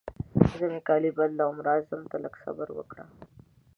[0.57, 3.05] زه مې کالي بدلوم، راځم ته لږ صبر وکړه.